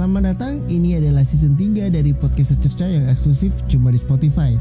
[0.00, 4.56] Selamat datang, ini adalah season 3 dari podcast secerca yang eksklusif cuma di Spotify.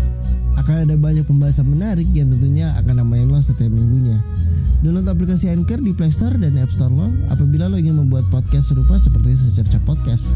[0.60, 4.20] Akan ada banyak pembahasan menarik yang tentunya akan nemenin lo setiap minggunya.
[4.84, 8.76] Download aplikasi Anchor di Play Store dan App Store lo apabila lo ingin membuat podcast
[8.76, 10.36] serupa seperti secerca podcast.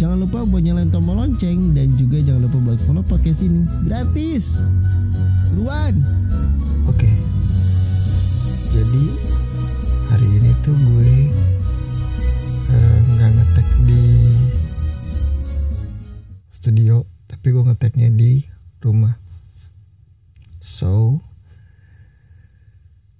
[0.00, 3.68] Jangan lupa buat nyalain tombol lonceng dan juga jangan lupa buat follow podcast ini.
[3.84, 4.64] Gratis!
[5.52, 6.00] Ruan!
[6.88, 7.12] Oke.
[8.72, 9.04] Jadi
[10.08, 11.28] hari ini tuh gue
[16.70, 18.46] studio, tapi gue ngeteknya di
[18.78, 19.18] rumah.
[20.62, 21.18] So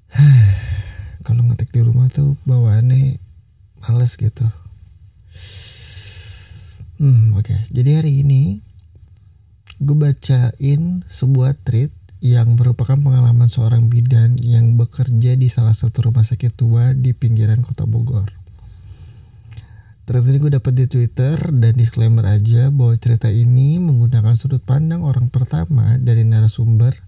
[1.26, 3.18] kalau ngetek di rumah tuh bawaannya
[3.82, 4.46] males gitu.
[7.02, 7.66] Hmm, oke.
[7.74, 8.62] Jadi hari ini
[9.82, 11.90] gue bacain sebuah tweet
[12.22, 17.66] yang merupakan pengalaman seorang bidan yang bekerja di salah satu rumah sakit tua di pinggiran
[17.66, 18.39] kota Bogor.
[20.10, 25.06] Terus ini gue dapat di Twitter dan disclaimer aja bahwa cerita ini menggunakan sudut pandang
[25.06, 26.98] orang pertama dari narasumber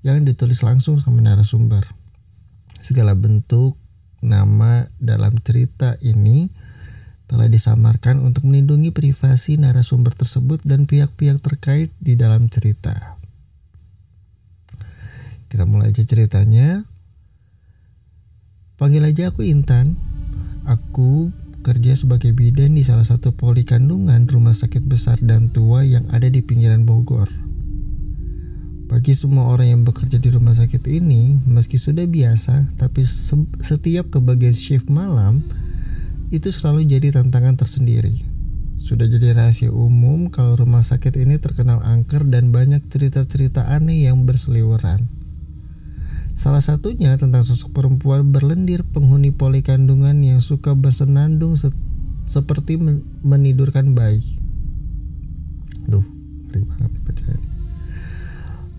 [0.00, 1.84] yang ditulis langsung sama narasumber.
[2.80, 3.76] Segala bentuk
[4.24, 6.48] nama dalam cerita ini
[7.28, 13.20] telah disamarkan untuk melindungi privasi narasumber tersebut dan pihak-pihak terkait di dalam cerita.
[15.52, 16.88] Kita mulai aja ceritanya.
[18.80, 20.00] Panggil aja aku Intan.
[20.64, 26.08] Aku kerja sebagai bidan di salah satu poli kandungan rumah sakit besar dan tua yang
[26.08, 27.28] ada di pinggiran Bogor.
[28.90, 33.06] Bagi semua orang yang bekerja di rumah sakit ini, meski sudah biasa, tapi
[33.62, 35.46] setiap kebagian shift malam
[36.34, 38.26] itu selalu jadi tantangan tersendiri.
[38.80, 44.26] Sudah jadi rahasia umum kalau rumah sakit ini terkenal angker dan banyak cerita-cerita aneh yang
[44.26, 45.19] berseliweran.
[46.40, 51.68] Salah satunya tentang sosok perempuan berlendir penghuni poli kandungan yang suka bersenandung se
[52.24, 54.24] seperti men menidurkan bayi.
[55.84, 56.00] Duh,
[56.48, 57.40] ngeri banget bacaan.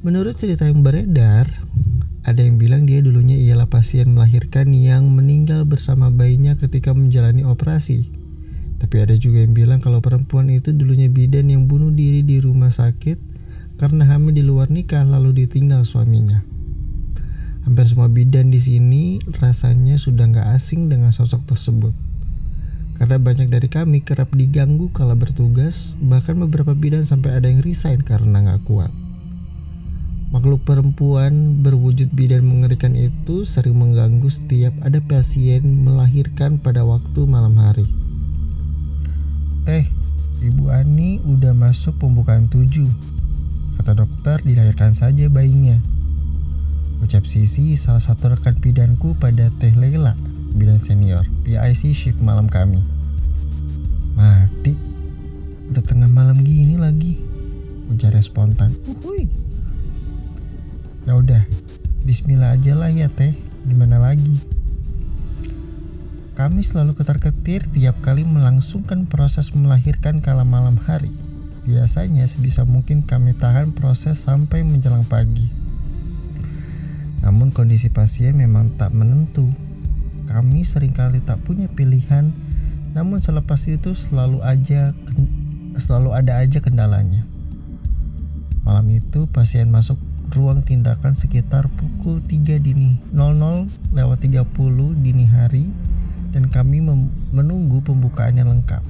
[0.02, 1.46] Menurut cerita yang beredar,
[2.26, 8.10] ada yang bilang dia dulunya ialah pasien melahirkan yang meninggal bersama bayinya ketika menjalani operasi.
[8.82, 12.74] Tapi ada juga yang bilang kalau perempuan itu dulunya bidan yang bunuh diri di rumah
[12.74, 13.22] sakit
[13.78, 16.51] karena hamil di luar nikah lalu ditinggal suaminya.
[17.72, 21.96] Hampir semua bidan di sini rasanya sudah nggak asing dengan sosok tersebut.
[23.00, 28.04] Karena banyak dari kami kerap diganggu kala bertugas, bahkan beberapa bidan sampai ada yang resign
[28.04, 28.92] karena nggak kuat.
[30.36, 37.56] Makhluk perempuan berwujud bidan mengerikan itu sering mengganggu setiap ada pasien melahirkan pada waktu malam
[37.56, 37.88] hari.
[39.64, 39.88] Teh,
[40.44, 42.92] Ibu Ani udah masuk pembukaan tujuh.
[43.80, 45.91] Kata dokter dilahirkan saja bayinya.
[47.02, 50.14] Ucap Sisi salah satu rekan bidanku pada Teh Leila,
[50.54, 52.86] bidan senior, PIC shift malam kami.
[54.14, 54.78] Mati,
[55.74, 57.18] udah tengah malam gini lagi,
[57.90, 58.78] ujarnya spontan.
[58.86, 59.26] Uhui.
[61.10, 61.42] Ya udah,
[62.06, 63.34] Bismillah aja lah ya Teh,
[63.66, 64.38] gimana lagi?
[66.38, 71.10] Kami selalu ketar-ketir tiap kali melangsungkan proses melahirkan kala malam hari.
[71.66, 75.46] Biasanya sebisa mungkin kami tahan proses sampai menjelang pagi.
[77.22, 79.50] Namun kondisi pasien memang tak menentu.
[80.26, 82.34] Kami sering kali tak punya pilihan,
[82.98, 84.92] namun selepas itu selalu aja
[85.78, 87.24] selalu ada aja kendalanya.
[88.62, 89.98] Malam itu pasien masuk
[90.32, 95.68] ruang tindakan sekitar pukul 3 dini 00 lewat 30 dini hari
[96.32, 96.80] dan kami
[97.36, 98.84] menunggu pembukaannya lengkap.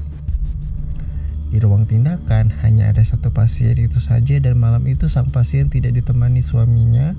[1.51, 5.97] Di ruang tindakan hanya ada satu pasien itu saja dan malam itu sang pasien tidak
[5.97, 7.17] ditemani suaminya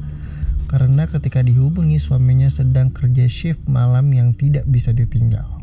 [0.72, 5.60] karena ketika dihubungi suaminya sedang kerja shift malam yang tidak bisa ditinggal.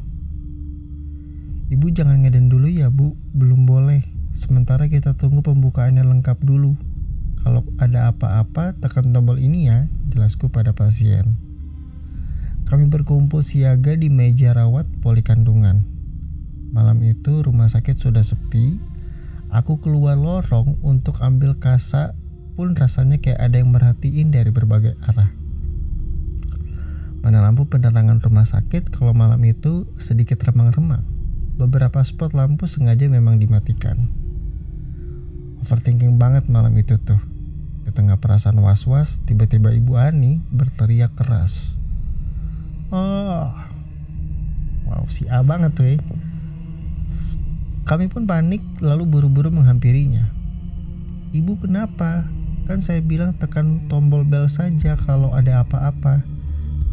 [1.73, 4.05] Ibu jangan ngeden dulu ya bu, belum boleh.
[4.37, 6.77] Sementara kita tunggu pembukaannya lengkap dulu.
[7.41, 11.41] Kalau ada apa-apa tekan tombol ini ya, jelasku pada pasien.
[12.69, 15.89] Kami berkumpul siaga di meja rawat poli kandungan.
[16.69, 18.77] Malam itu rumah sakit sudah sepi.
[19.49, 22.13] Aku keluar lorong untuk ambil kasa
[22.59, 25.31] pun rasanya kayak ada yang merhatiin dari berbagai arah.
[27.23, 31.07] Mana lampu penerangan rumah sakit kalau malam itu sedikit remang-remang.
[31.55, 34.11] Beberapa spot lampu sengaja memang dimatikan.
[35.63, 37.23] Overthinking banget malam itu tuh.
[37.87, 41.71] Di tengah perasaan was-was, tiba-tiba Ibu Ani berteriak keras.
[42.91, 43.55] Oh,
[44.83, 45.95] wow si A banget tuh ya.
[47.87, 50.27] Kami pun panik lalu buru-buru menghampirinya.
[51.31, 52.38] Ibu kenapa?
[52.69, 56.21] Kan saya bilang tekan tombol bel saja kalau ada apa-apa.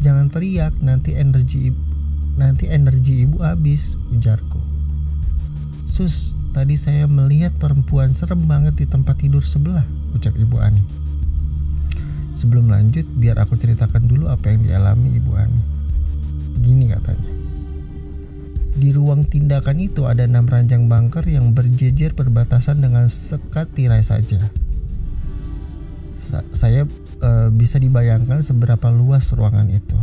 [0.01, 1.77] Jangan teriak, nanti energi ibu,
[2.33, 4.57] nanti energi ibu habis, ujarku.
[5.85, 9.85] Sus, tadi saya melihat perempuan serem banget di tempat tidur sebelah,
[10.17, 10.81] ucap Ibu Ani.
[12.33, 15.61] Sebelum lanjut, biar aku ceritakan dulu apa yang dialami Ibu Ani.
[16.57, 17.31] Begini katanya.
[18.73, 24.49] Di ruang tindakan itu ada enam ranjang bunker yang berjejer berbatasan dengan sekat tirai saja.
[26.27, 26.83] Sa saya
[27.23, 29.95] e, bisa dibayangkan seberapa luas ruangan itu.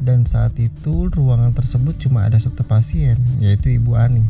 [0.00, 4.24] Dan saat itu ruangan tersebut cuma ada satu pasien, yaitu Ibu Ani.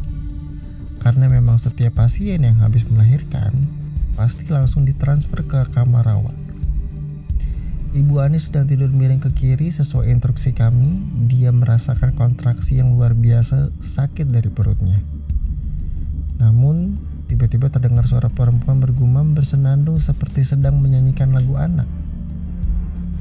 [0.99, 3.71] Karena memang setiap pasien yang habis melahirkan
[4.15, 6.35] pasti langsung ditransfer ke kamar rawat.
[7.95, 10.99] Ibu Ani sedang tidur miring ke kiri sesuai instruksi kami.
[11.31, 14.99] Dia merasakan kontraksi yang luar biasa sakit dari perutnya.
[16.43, 21.89] Namun, tiba-tiba terdengar suara perempuan bergumam bersenandung seperti sedang menyanyikan lagu anak.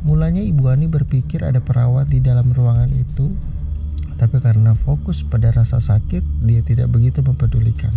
[0.03, 3.31] Mulanya Ibu Ani berpikir ada perawat di dalam ruangan itu,
[4.19, 7.95] tapi karena fokus pada rasa sakit, dia tidak begitu mempedulikan.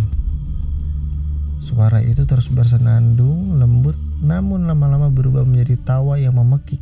[1.57, 6.79] Suara itu terus bersenandung, lembut, namun lama-lama berubah menjadi tawa yang memekik.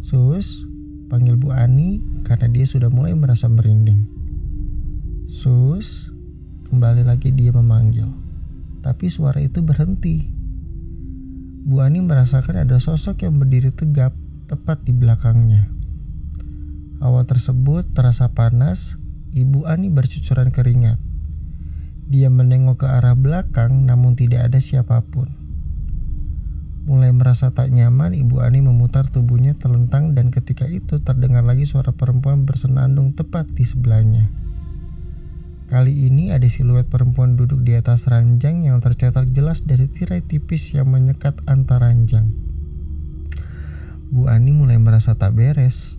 [0.00, 0.66] Sus,
[1.12, 4.08] panggil Bu Ani karena dia sudah mulai merasa merinding.
[5.30, 6.10] Sus,
[6.70, 8.06] kembali lagi dia memanggil.
[8.80, 10.40] Tapi suara itu berhenti
[11.60, 14.16] Bu Ani merasakan ada sosok yang berdiri tegap
[14.48, 15.68] tepat di belakangnya.
[17.04, 18.96] Awal tersebut terasa panas,
[19.36, 20.96] Ibu Ani bercucuran keringat.
[22.08, 25.30] Dia menengok ke arah belakang namun tidak ada siapa pun.
[26.88, 31.92] Mulai merasa tak nyaman, Ibu Ani memutar tubuhnya terlentang dan ketika itu terdengar lagi suara
[31.92, 34.39] perempuan bersenandung tepat di sebelahnya.
[35.70, 40.74] Kali ini ada siluet perempuan duduk di atas ranjang yang tercetak jelas dari tirai tipis
[40.74, 42.26] yang menyekat antar ranjang.
[44.10, 45.94] Bu Ani mulai merasa tak beres.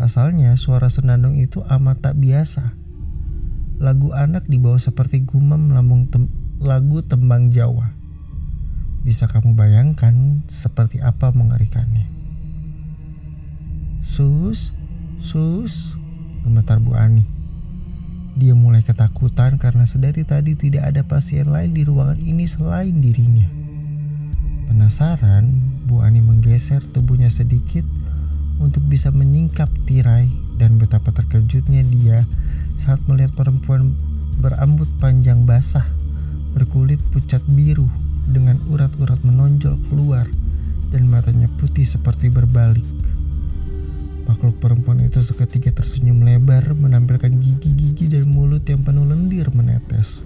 [0.00, 2.80] Pasalnya suara senandung itu amat tak biasa.
[3.76, 6.24] Lagu anak dibawa seperti gumam lambung tem
[6.56, 7.92] lagu tembang Jawa.
[9.04, 12.08] Bisa kamu bayangkan seperti apa mengerikannya.
[14.00, 14.72] Sus,
[15.20, 15.92] sus,
[16.40, 17.39] gemetar Bu Ani.
[18.38, 23.46] Dia mulai ketakutan karena sedari tadi tidak ada pasien lain di ruangan ini selain dirinya.
[24.70, 25.50] Penasaran,
[25.90, 27.82] Bu Ani menggeser tubuhnya sedikit
[28.62, 30.30] untuk bisa menyingkap tirai
[30.60, 32.28] dan betapa terkejutnya dia
[32.76, 33.96] saat melihat perempuan
[34.38, 35.84] berambut panjang basah,
[36.54, 37.88] berkulit pucat biru
[38.30, 40.28] dengan urat-urat menonjol keluar
[40.94, 42.86] dan matanya putih seperti berbalik.
[44.30, 50.22] Makhluk perempuan itu seketika tersenyum lebar menampilkan gigi-gigi dan mulut yang penuh lendir menetes.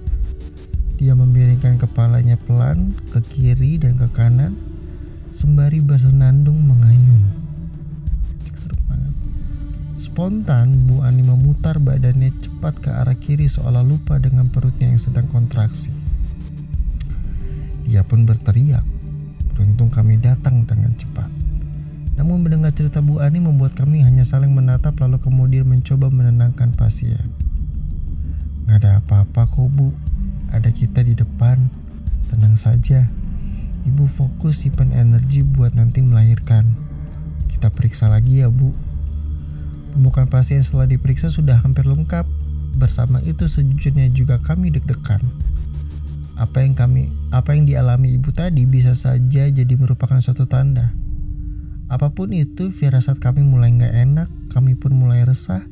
[1.01, 4.61] Dia membiringkan kepalanya pelan ke kiri dan ke kanan
[5.33, 7.33] sembari bersenandung mengayun.
[8.53, 9.17] Seru banget.
[9.97, 15.33] Spontan Bu Ani memutar badannya cepat ke arah kiri seolah lupa dengan perutnya yang sedang
[15.33, 15.89] kontraksi.
[17.89, 18.85] Dia pun berteriak.
[19.57, 21.34] Beruntung kami datang dengan cepat.
[22.25, 27.21] Namun mendengar cerita Bu Ani membuat kami hanya saling menatap lalu kemudian mencoba menenangkan pasien.
[28.65, 29.93] Gak ada apa-apa kok Bu,
[30.49, 31.69] ada kita di depan.
[32.33, 33.13] Tenang saja,
[33.85, 36.65] Ibu fokus simpan energi buat nanti melahirkan.
[37.53, 38.73] Kita periksa lagi ya Bu.
[39.93, 42.25] Pembukaan pasien setelah diperiksa sudah hampir lengkap.
[42.81, 45.21] Bersama itu sejujurnya juga kami deg-degan.
[46.41, 51.04] Apa yang kami apa yang dialami ibu tadi bisa saja jadi merupakan suatu tanda
[51.95, 55.63] Apa pun itu, firasat kami mulai nggak enak, kami pun mulai resah,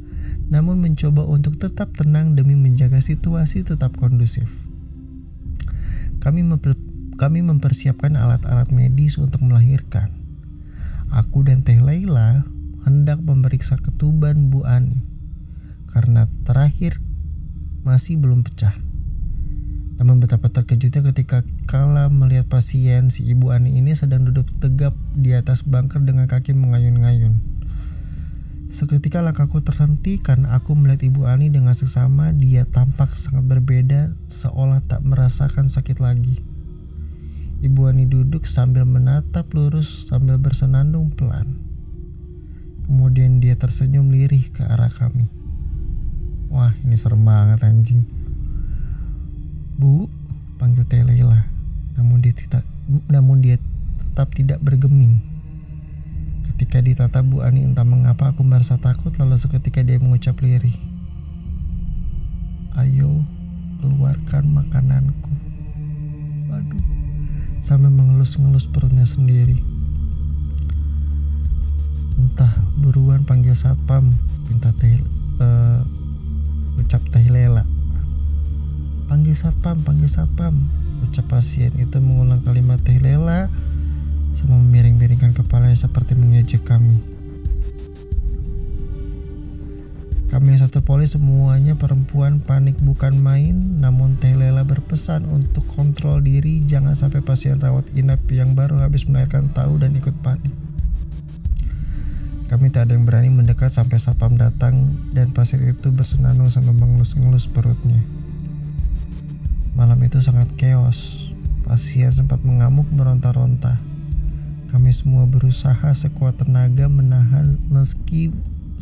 [0.54, 4.46] namun mencoba untuk tetap tenang demi menjaga situasi tetap kondusif.
[6.22, 6.78] Kami, memper,
[7.18, 10.14] kami mempersiapkan alat-alat medis untuk melahirkan.
[11.10, 12.46] Aku dan Teh Laila
[12.86, 15.02] hendak memeriksa ketuban Bu Ani
[15.90, 17.02] karena terakhir
[17.82, 18.78] masih belum pecah.
[20.02, 25.30] Namun betapa terkejutnya ketika kala melihat pasien si ibu Ani ini sedang duduk tegap di
[25.30, 27.38] atas bangker dengan kaki mengayun-ngayun.
[28.66, 34.82] Seketika langkahku terhenti karena aku melihat ibu Ani dengan sesama dia tampak sangat berbeda seolah
[34.82, 36.34] tak merasakan sakit lagi.
[37.62, 41.62] Ibu Ani duduk sambil menatap lurus sambil bersenandung pelan.
[42.90, 45.30] Kemudian dia tersenyum lirih ke arah kami.
[46.50, 48.21] Wah ini serem banget anjing.
[49.82, 50.06] Bu,
[50.62, 51.42] panggil Teh Leila.
[51.98, 52.62] Namun dia tidak
[53.10, 53.58] namun dia
[53.98, 55.18] tetap tidak bergeming.
[56.46, 60.78] Ketika ditatap Bu Ani entah mengapa aku merasa takut lalu seketika dia mengucap lirih.
[62.78, 63.26] Ayo
[63.82, 65.34] keluarkan makananku.
[66.46, 66.82] Waduh.
[67.58, 69.58] Sambil mengelus-ngelus perutnya sendiri.
[72.22, 74.14] Entah buruan panggil satpam,
[74.46, 75.02] minta teh
[75.42, 75.82] uh,
[76.78, 77.66] ucap teh lela.
[79.12, 80.72] Panggil satpam panggil satpam.
[81.04, 83.52] Ucap pasien itu mengulang kalimat teh lela
[84.32, 86.96] sama memiring-miringkan kepalanya seperti mengejek kami.
[90.32, 96.64] Kami satu polis semuanya perempuan panik bukan main Namun Teh Lela berpesan untuk kontrol diri
[96.64, 100.56] Jangan sampai pasien rawat inap yang baru habis melahirkan tahu dan ikut panik.
[102.48, 107.44] Kami tak ada yang berani mendekat sampai sapam datang Dan pasien itu bersenandung sambil mengelus-ngelus
[107.52, 108.00] perutnya
[109.72, 111.30] Malam itu sangat keos
[111.64, 113.80] Pasien sempat mengamuk meronta-ronta
[114.68, 118.32] Kami semua berusaha sekuat tenaga menahan meski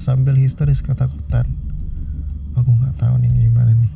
[0.00, 1.44] sambil histeris ketakutan.
[2.56, 3.92] Aku nggak tahu nih gimana nih.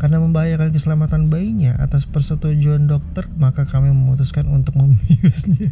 [0.00, 5.70] Karena membahayakan keselamatan bayinya atas persetujuan dokter, maka kami memutuskan untuk membiusnya.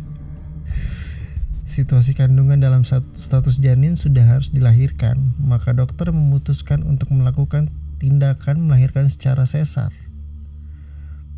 [1.67, 9.07] Situasi kandungan dalam status janin sudah harus dilahirkan, maka dokter memutuskan untuk melakukan tindakan melahirkan
[9.07, 9.91] secara sesar.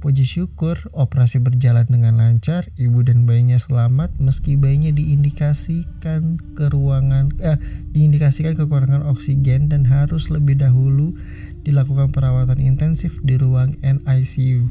[0.02, 7.30] Puji syukur, operasi berjalan dengan lancar, ibu dan bayinya selamat meski bayinya diindikasikan ke ruangan
[7.38, 7.54] eh,
[7.94, 11.14] diindikasikan kekurangan oksigen dan harus lebih dahulu
[11.62, 14.66] dilakukan perawatan intensif di ruang NICU.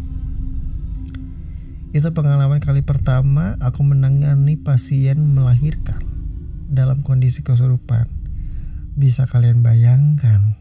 [1.96, 6.04] Itu pengalaman kali pertama aku menangani pasien melahirkan
[6.68, 8.12] dalam kondisi kesurupan.
[9.00, 10.60] Bisa kalian bayangkan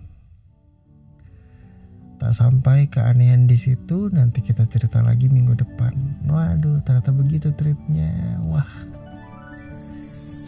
[2.20, 6.20] Tak sampai keanehan di situ, nanti kita cerita lagi minggu depan.
[6.28, 8.12] Waduh, ternyata begitu treatnya.
[8.44, 8.68] Wah,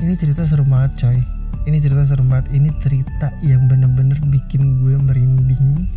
[0.05, 1.17] ini cerita seru banget coy.
[1.65, 2.53] Ini cerita seru banget.
[2.53, 5.89] Ini cerita yang bener-bener bikin gue merinding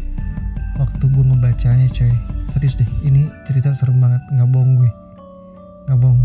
[0.80, 2.14] waktu gue ngebacanya coy.
[2.56, 4.24] Serius deh, ini cerita seru banget.
[4.32, 4.92] Nggak bohong gue.
[5.92, 6.22] Nggak bohong.